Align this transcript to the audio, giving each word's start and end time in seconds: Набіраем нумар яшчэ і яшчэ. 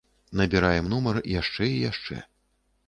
Набіраем 0.39 0.89
нумар 0.93 1.21
яшчэ 1.39 1.63
і 1.73 1.81
яшчэ. 1.91 2.21